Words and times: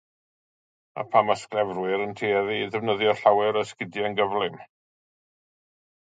Dyma 0.99 1.03
pam 1.15 1.29
mae 1.31 1.39
sglefrwyr 1.41 2.05
yn 2.05 2.15
tueddu 2.21 2.57
i 2.57 2.65
ddefnyddio 2.77 3.15
llawer 3.21 3.61
o 3.61 3.65
esgidiau'n 3.67 4.19
gyflym. 4.23 4.59